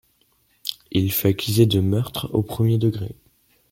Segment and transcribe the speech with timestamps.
[0.91, 3.15] Il fut accusé de meurtre au premier degré.